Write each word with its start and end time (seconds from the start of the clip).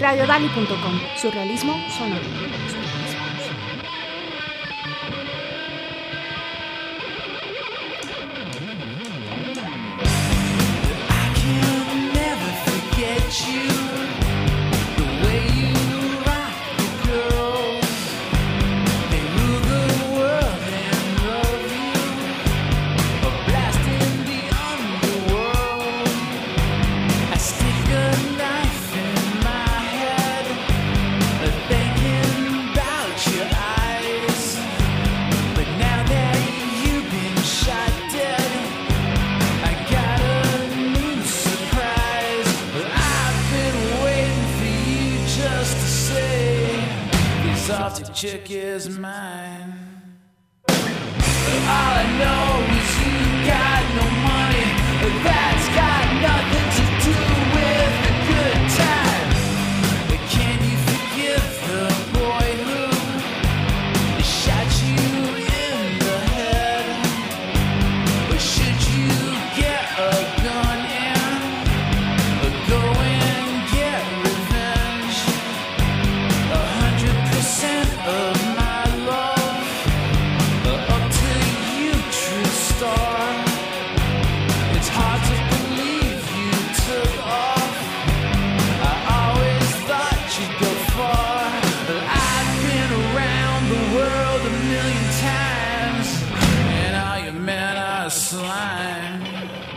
radiodali.com. 0.00 1.00
Surrealismo 1.16 1.74
sonoro. 1.96 3.03
exotic 47.96 48.14
chick 48.14 48.50
is 48.50 48.88
mine. 48.98 49.63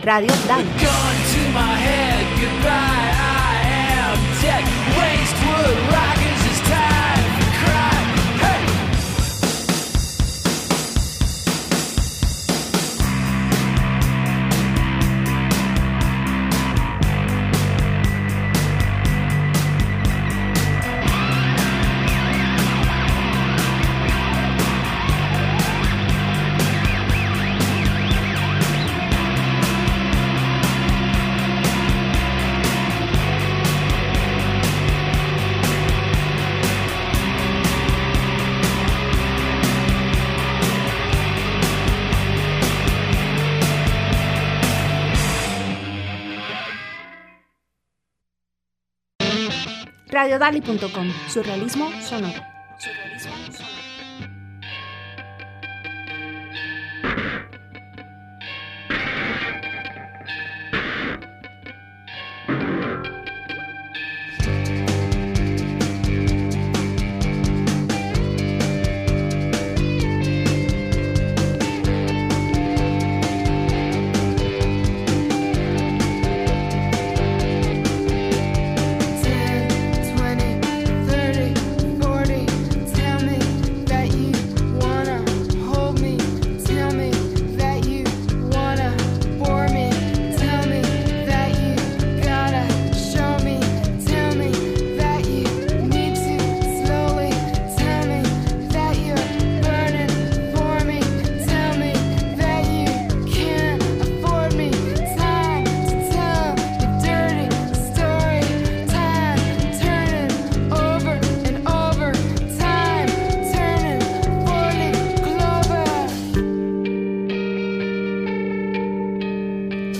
Radio 0.08 0.32
Dan. 0.48 0.64
radiodali.com, 50.18 51.12
surrealismo 51.28 51.90
sonoro. 52.02 52.47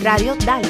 Radio 0.09 0.35
Dalo. 0.37 0.67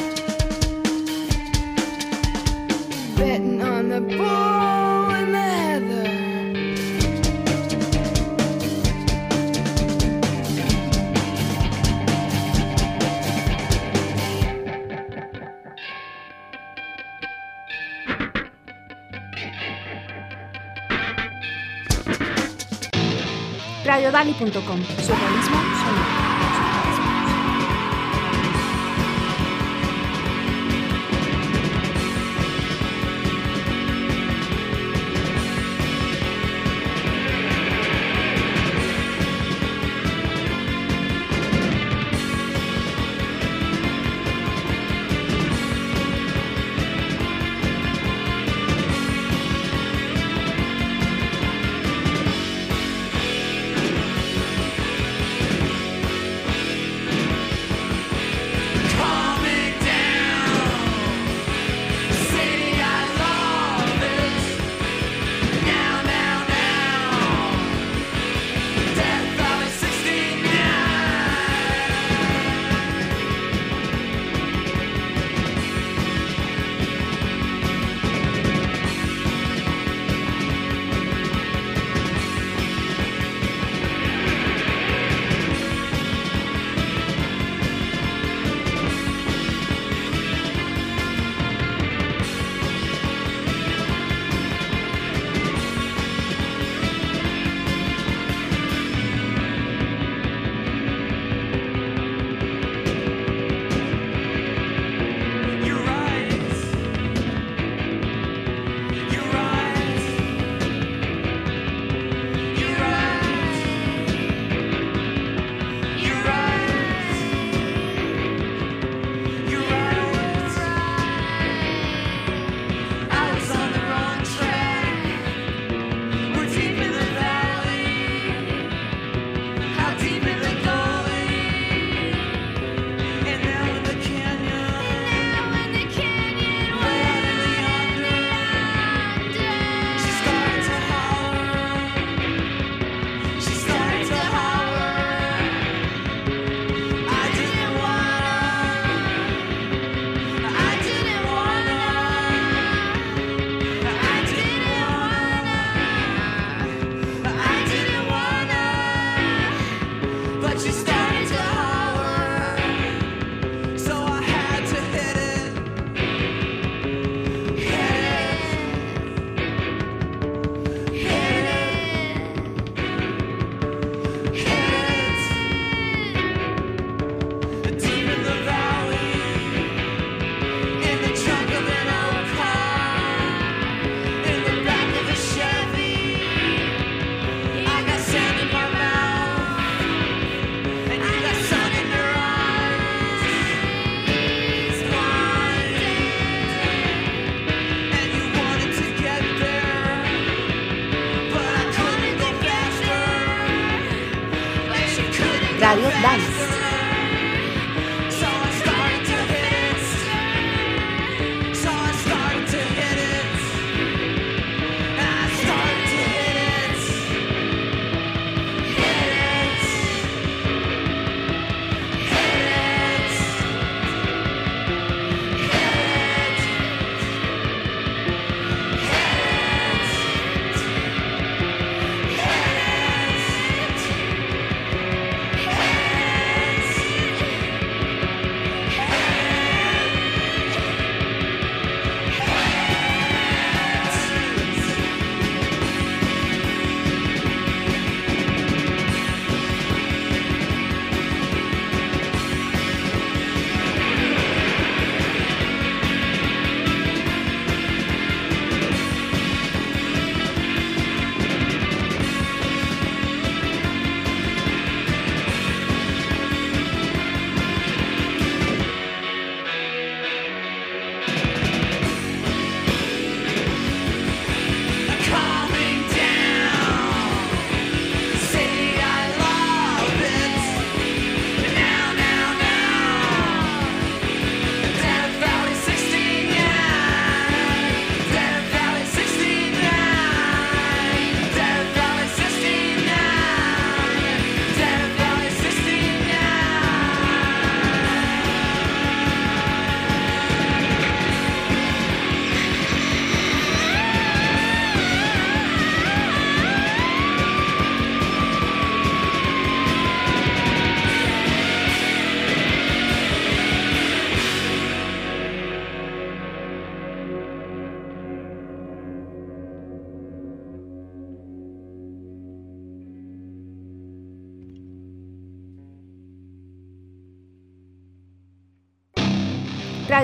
radiodali.com. 23.85 24.83
Su 25.01 25.13
realismo 25.15 25.59
sonoro. 25.81 26.18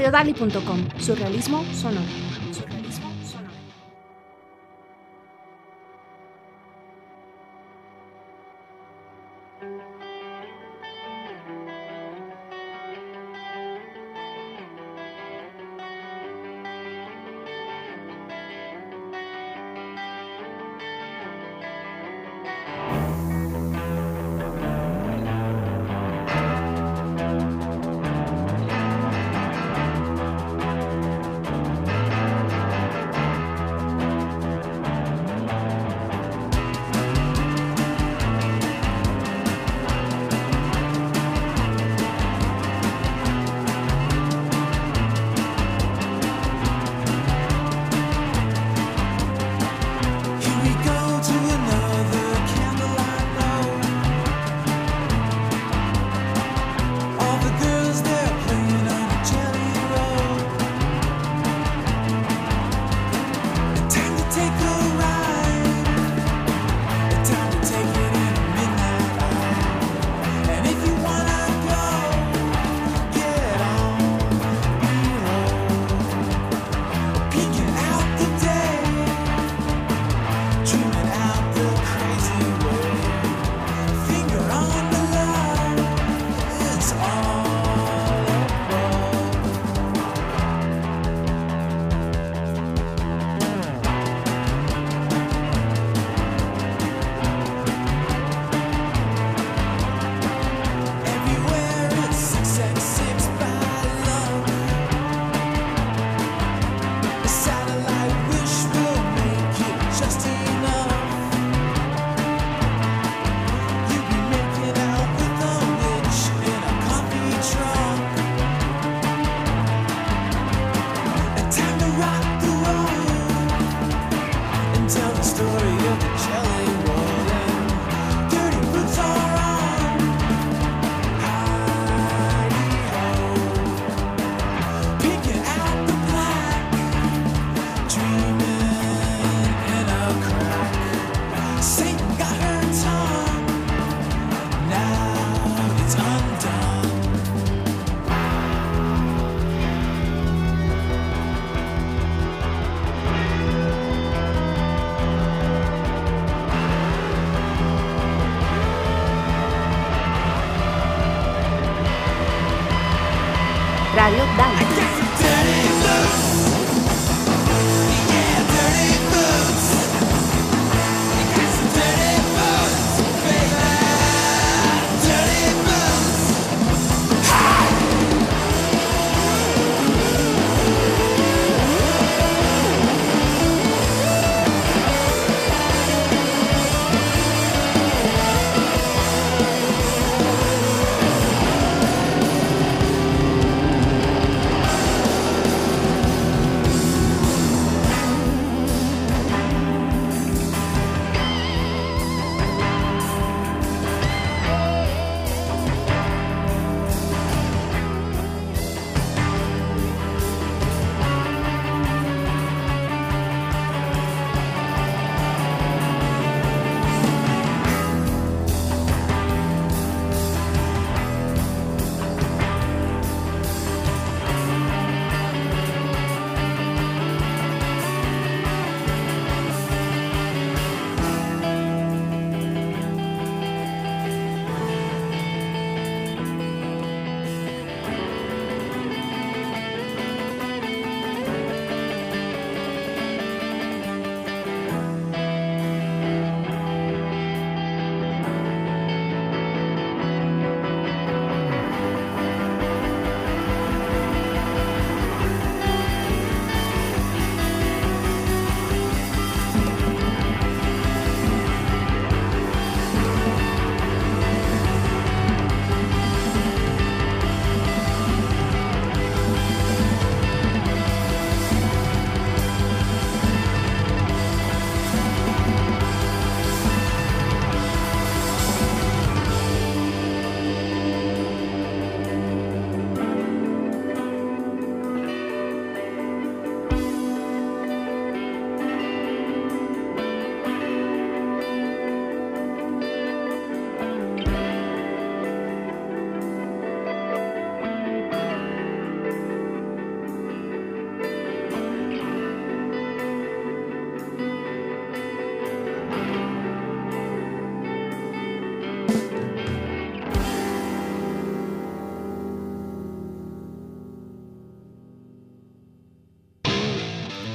Radiodali.com. 0.04 1.00
Surrealismo 1.00 1.64
sonoro. 1.72 2.33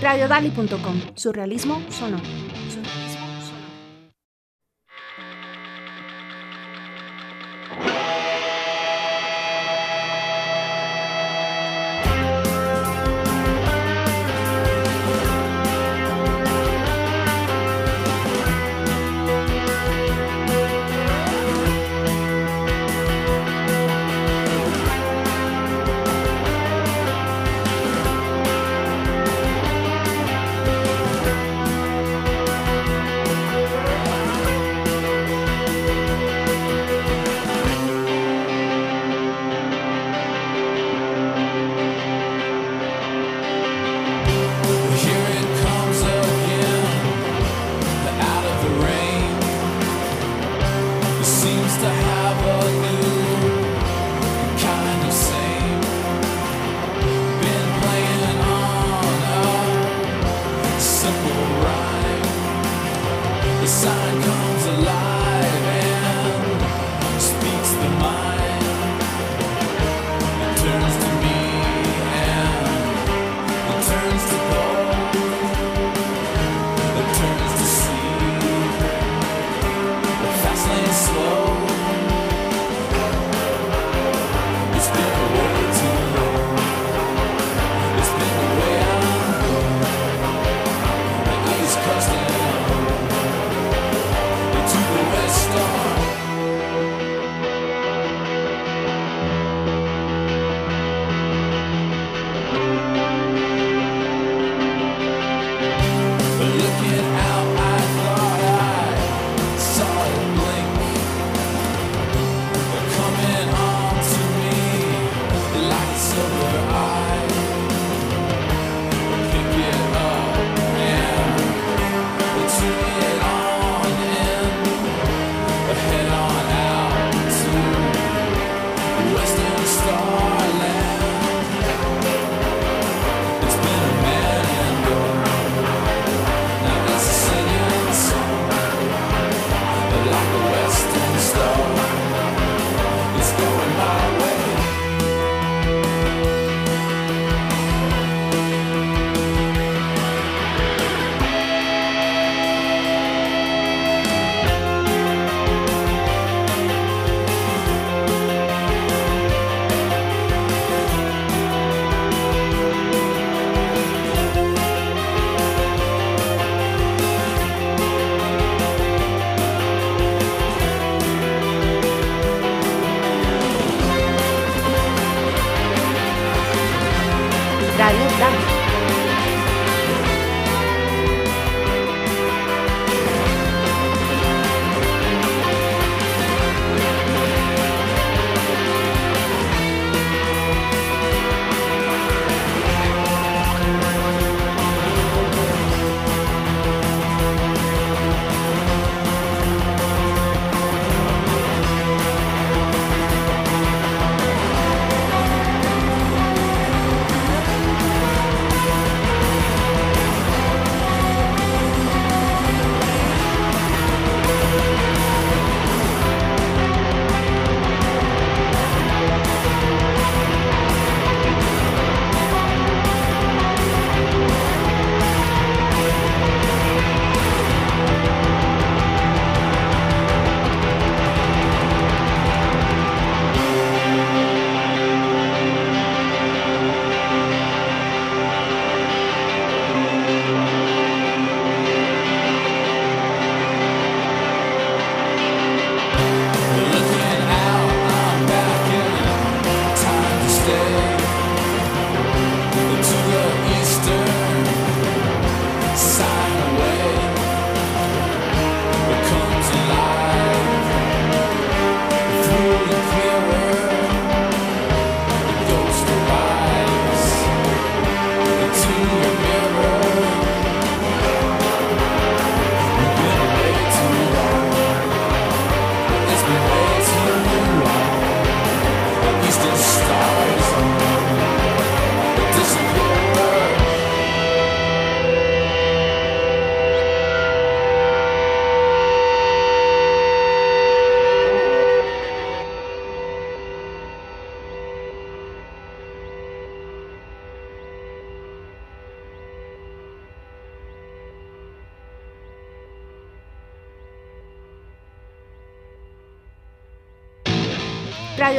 radiodali.com. 0.09 1.01
Surrealismo 1.15 1.81
sonoro. 1.91 2.23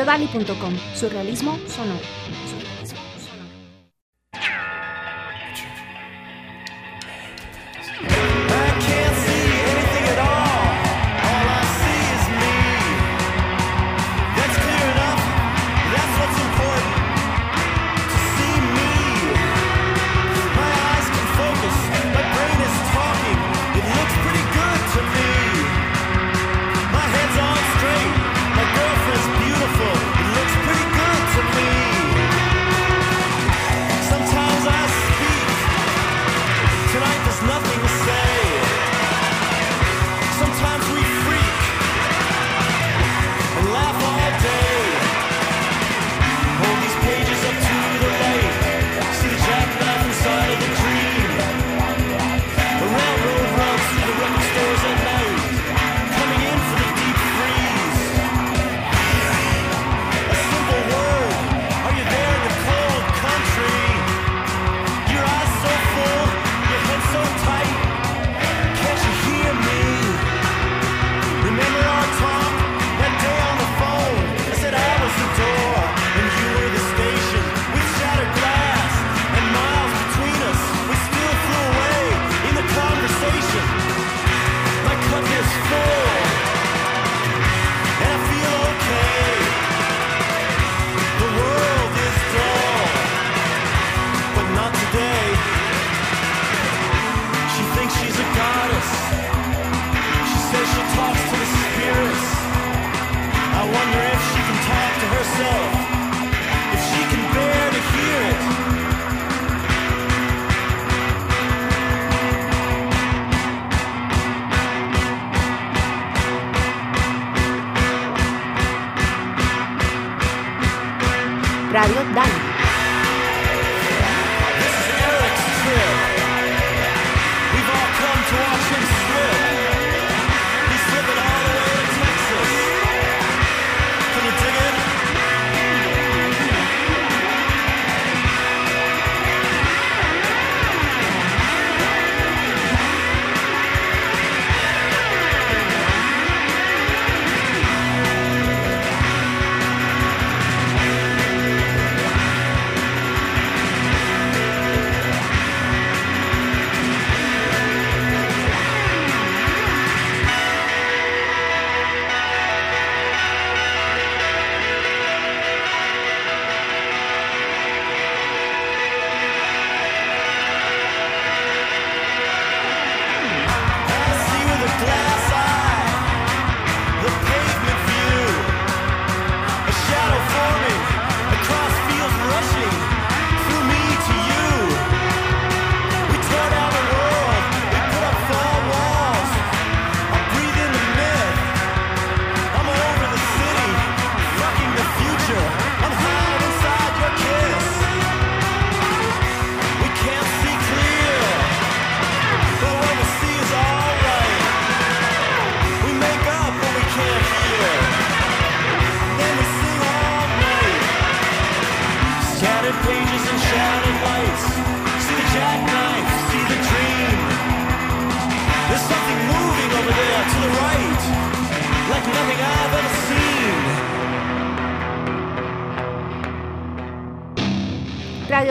Radiodali.com, 0.05 0.75
surrealismo 0.95 1.59
sonoro. 1.69 2.40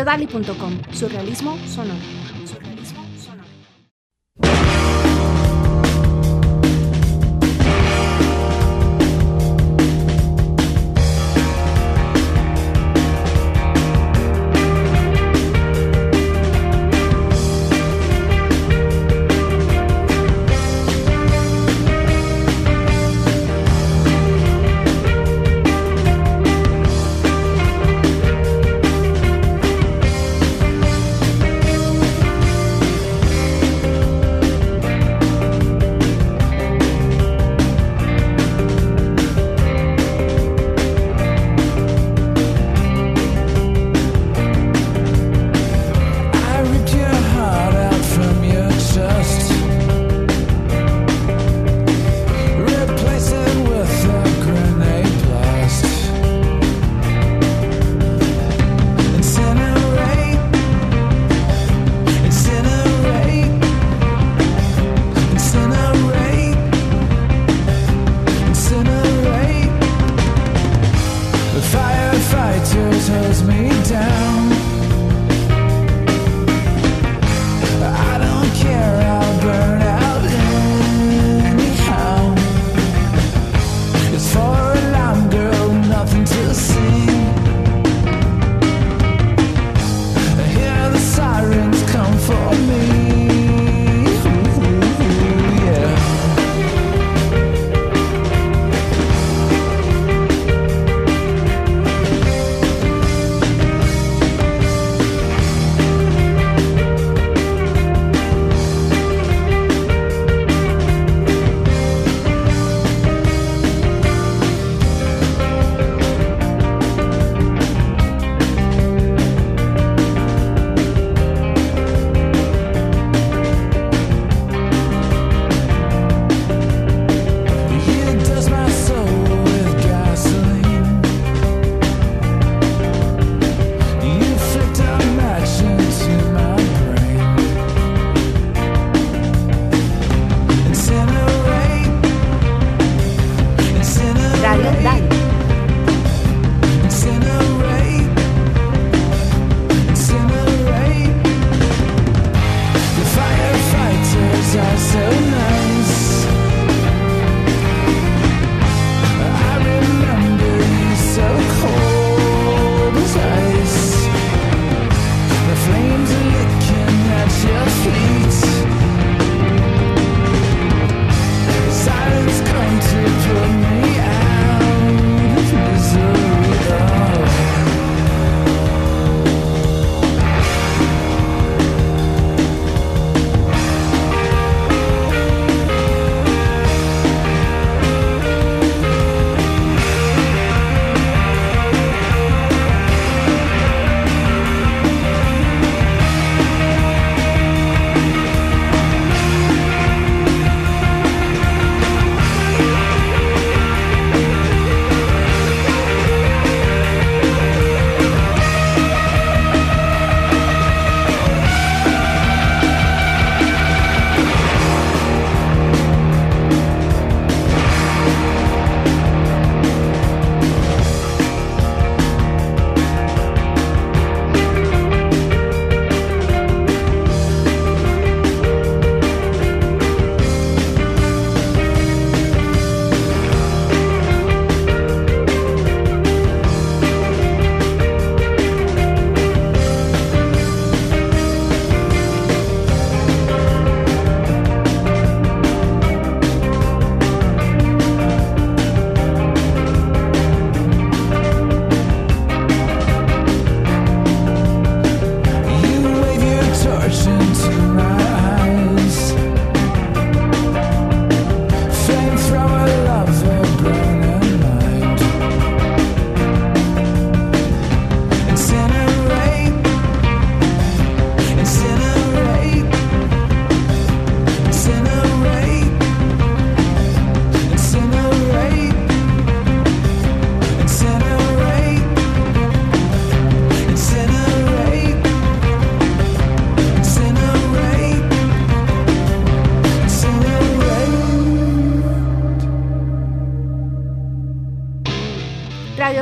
Radiodali.com, 0.09 0.73
surrealismo 0.91 1.55
sonoro. 1.67 2.18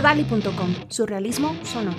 radiodali.com. 0.02 0.76
Surrealismo 0.90 1.56
sonoro. 1.64 1.98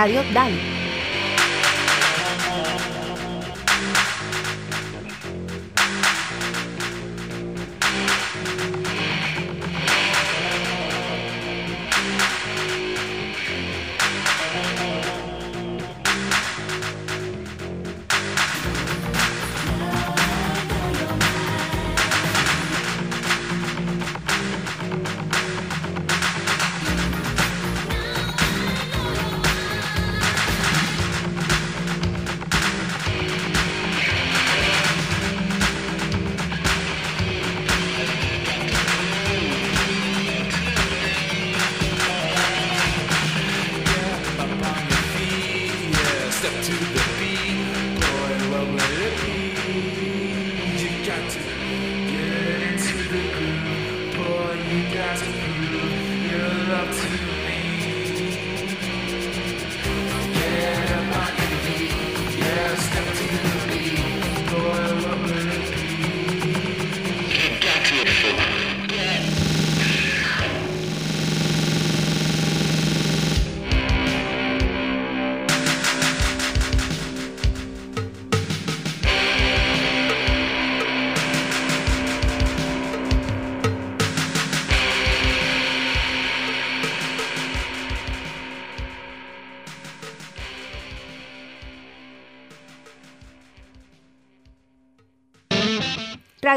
Radio 0.00 0.22
DAL. 0.32 0.69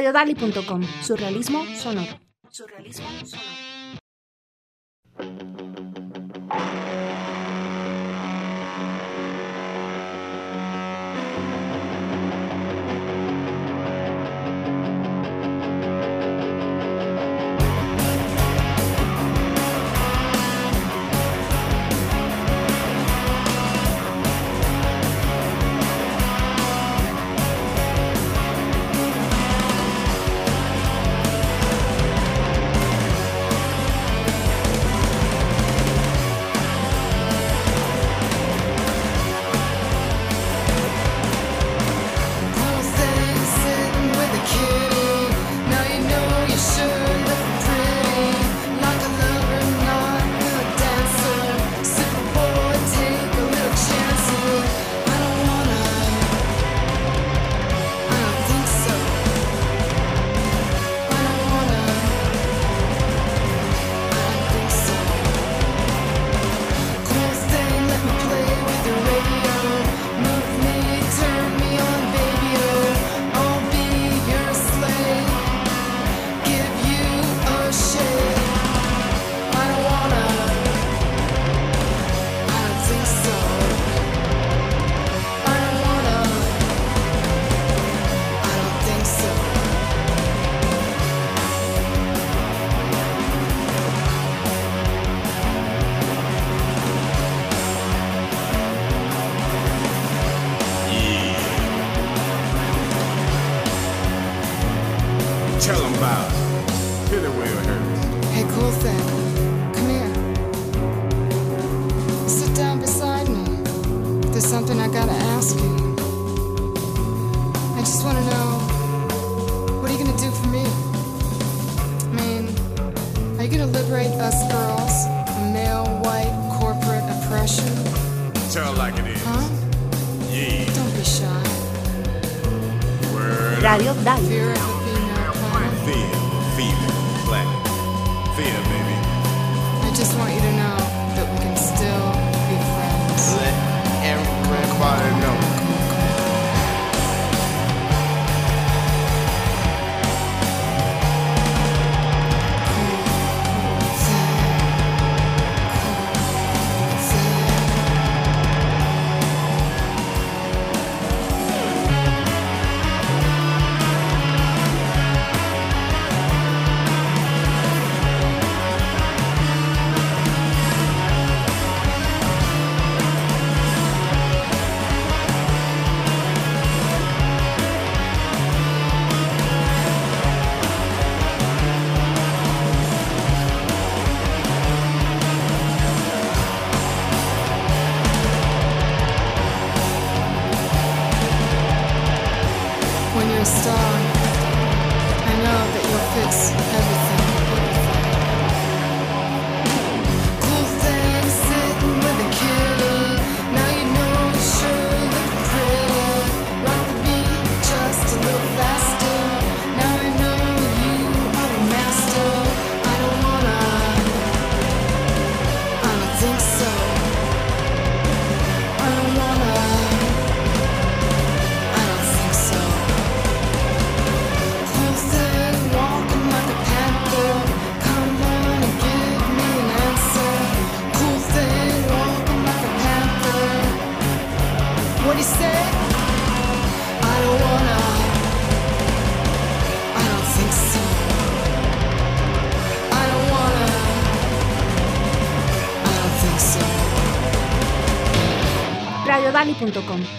radiodali.com, 0.03 0.83
surrealismo 1.01 1.65
sonoro. 1.81 2.22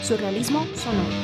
Surrealismo 0.04 0.66
sonoro. 0.76 1.23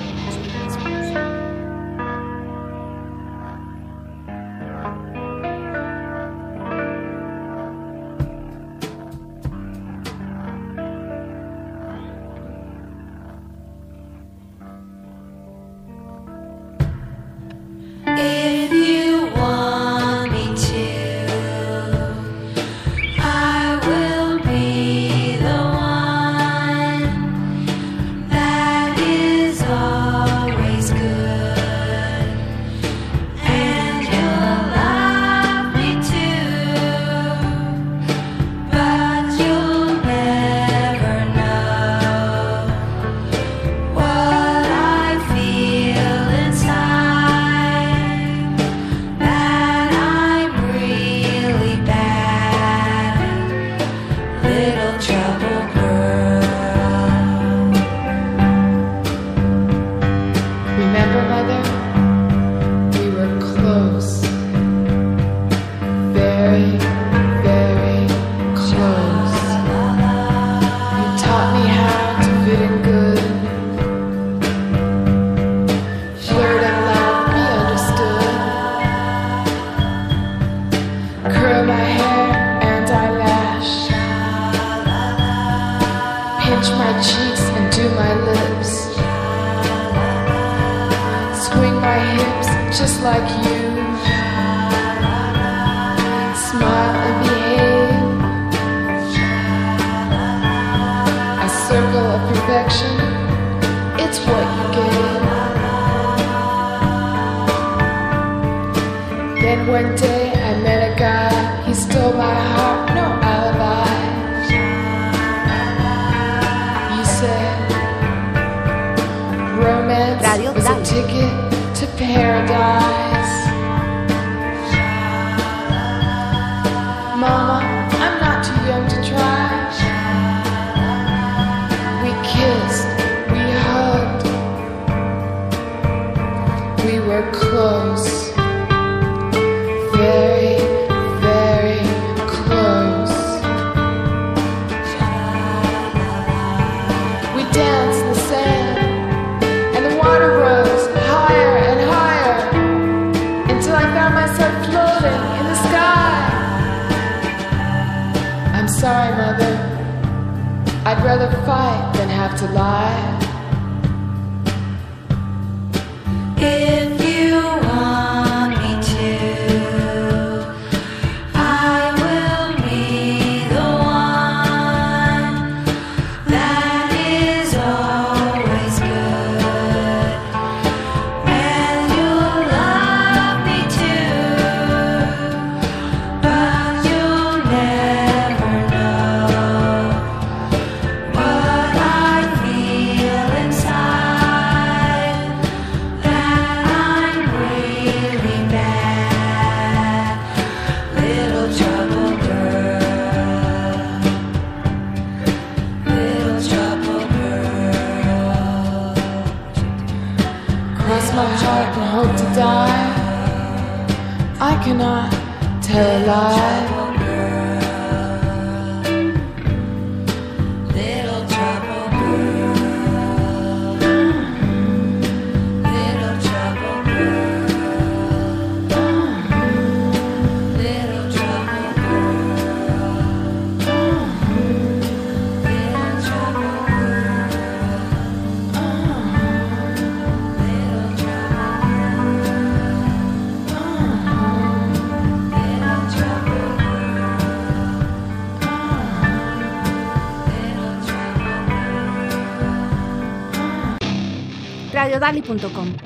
I'd 161.01 161.07
rather 161.07 161.31
fight 161.47 161.95
than 161.95 162.11
have 162.11 162.39
to 162.41 162.47
lie. 162.53 163.20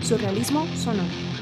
Surrealismo 0.01 0.67
sonoro. 0.77 1.34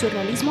Surrealismo 0.00 0.49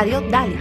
Radio 0.00 0.20
Dali. 0.32 0.59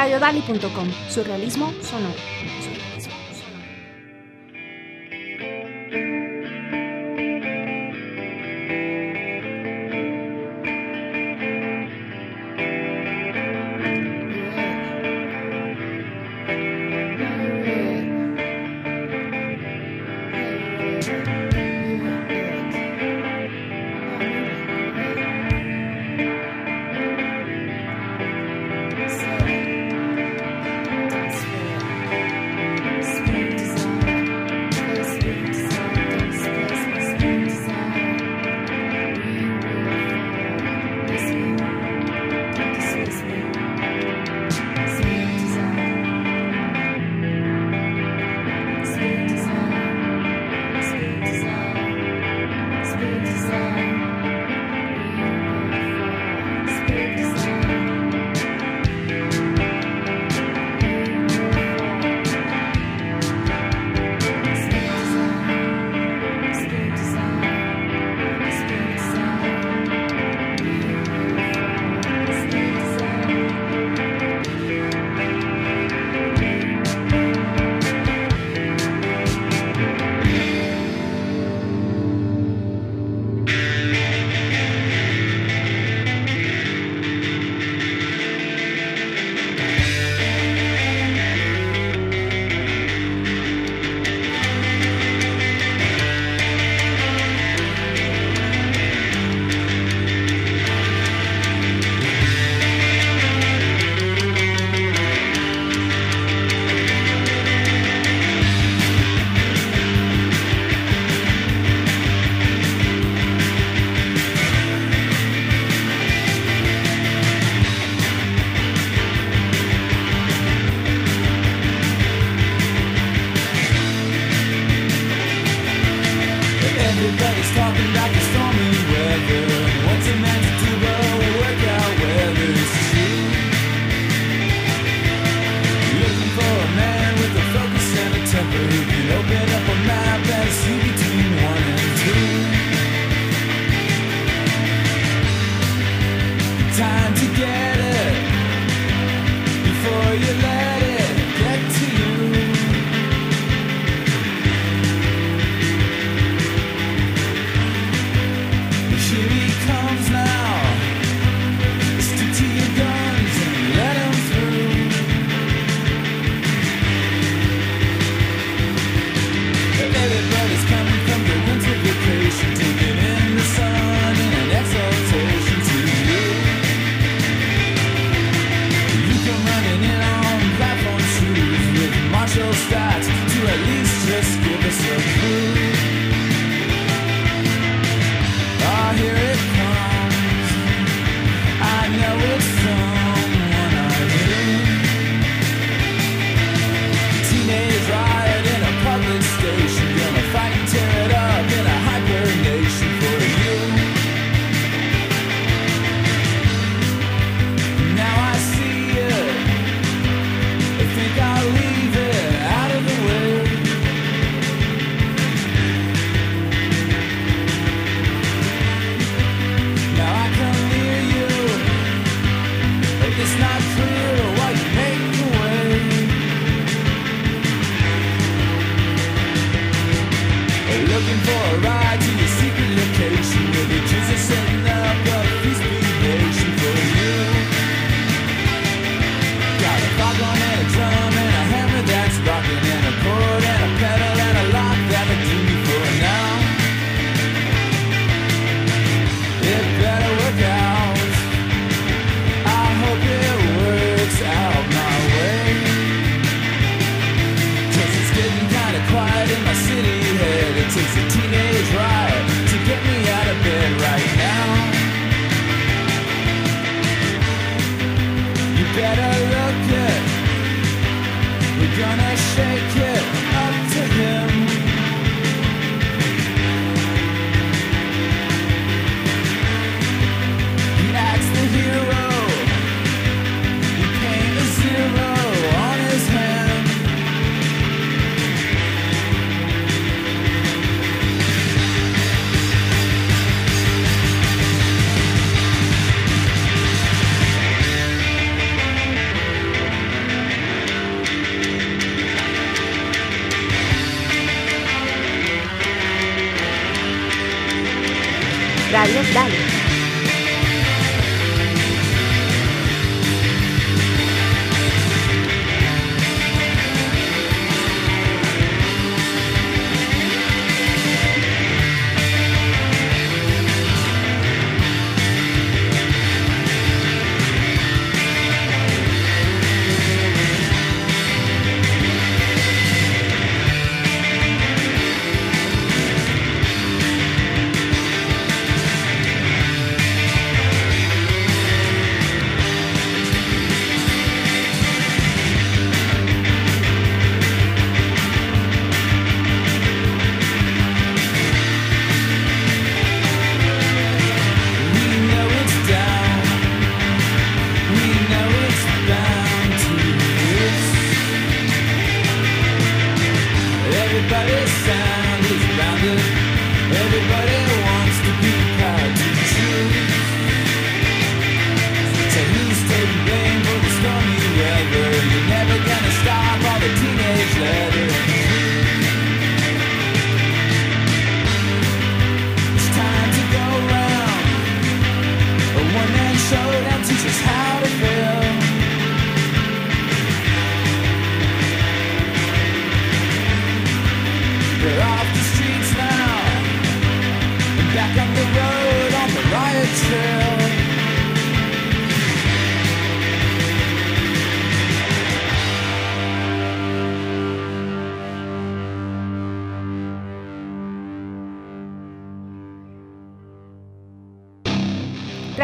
Radiodali.com, 0.00 0.88
surrealismo 1.10 1.70
sonoro. 1.82 2.16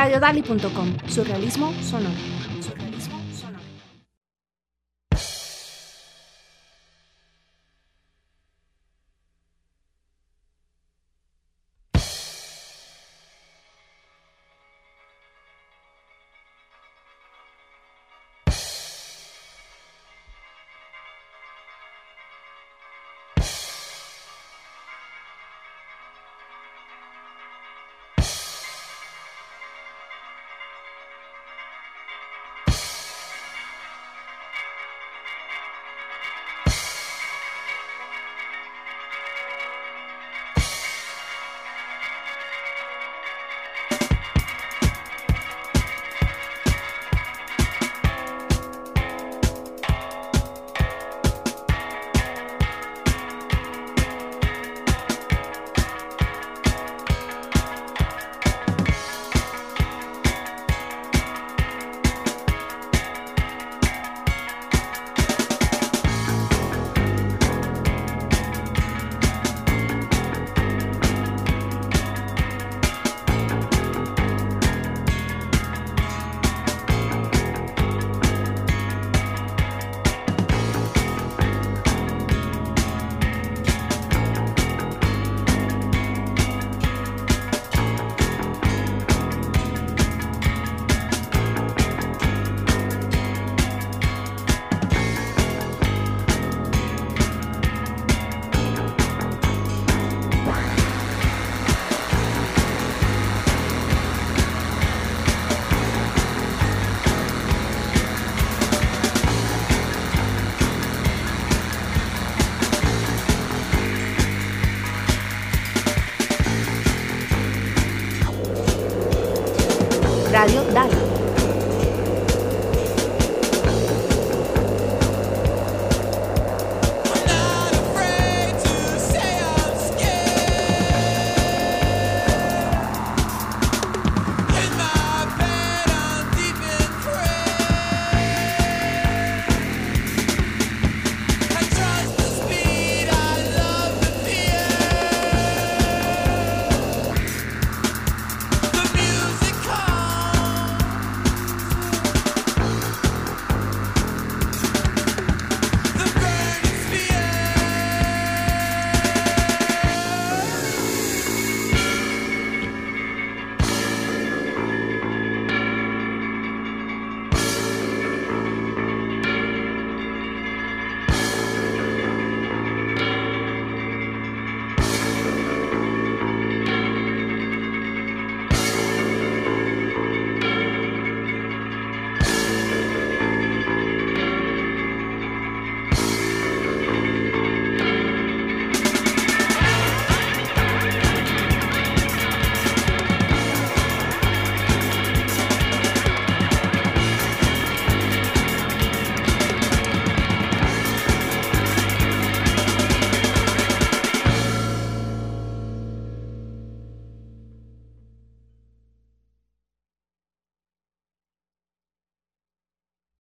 Radiodali.com. 0.07 1.09
Surrealismo 1.09 1.73
sonoro. 1.83 2.46